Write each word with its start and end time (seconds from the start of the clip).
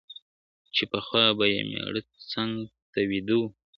چي 0.75 0.83
پخوا 0.91 1.25
به 1.37 1.45
یې 1.53 1.61
مېړه 1.69 2.01
څنګ 2.31 2.51
ته 2.91 2.99
ویده 3.09 3.35
وو 3.39 3.47
` 3.49 3.53